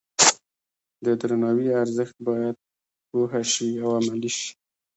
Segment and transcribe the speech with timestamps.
[1.05, 2.55] د درناوي ارزښت باید
[3.09, 4.49] پوه شي او عملي شي.